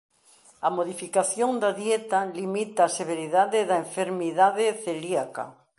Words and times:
A 0.67 0.69
modificación 0.77 1.51
da 1.63 1.71
dieta 1.81 2.19
limita 2.39 2.81
a 2.85 2.93
severidade 2.99 3.59
da 3.69 3.77
enfermidade 3.85 4.65
celíaca. 4.85 5.45